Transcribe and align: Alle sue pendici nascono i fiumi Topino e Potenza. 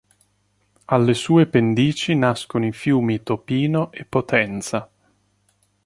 Alle 0.87 1.13
sue 1.13 1.45
pendici 1.45 2.15
nascono 2.15 2.65
i 2.65 2.71
fiumi 2.71 3.21
Topino 3.21 3.91
e 3.91 4.03
Potenza. 4.03 4.89